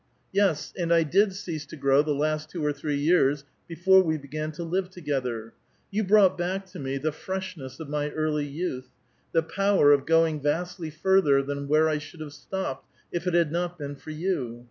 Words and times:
Yes, 0.33 0.73
and 0.75 0.91
I 0.91 1.03
did 1.03 1.31
cease 1.35 1.63
to 1.67 1.75
grow 1.75 2.01
the 2.01 2.15
last 2.15 2.49
two 2.49 2.65
or 2.65 2.73
three 2.73 2.95
years 2.97 3.43
before 3.67 4.01
we 4.01 4.17
began 4.17 4.51
to 4.53 4.63
live 4.63 4.89
together. 4.89 5.53
Yon 5.91 6.07
brought 6.07 6.39
back 6.39 6.65
to 6.71 6.79
me 6.79 6.97
the 6.97 7.11
freshness 7.11 7.79
of 7.79 7.87
my 7.87 8.09
early 8.09 8.47
youth, 8.47 8.89
the 9.31 9.43
power 9.43 9.91
of 9.91 10.07
going 10.07 10.41
vastl}*^ 10.41 10.91
further 10.91 11.43
than 11.43 11.67
where 11.67 11.87
I 11.87 11.99
should 11.99 12.21
have 12.21 12.33
stopped, 12.33 12.87
if 13.11 13.27
it 13.27 13.35
had 13.35 13.51
not 13.51 13.77
been 13.77 13.95
for 13.95 14.09
you. 14.09 14.59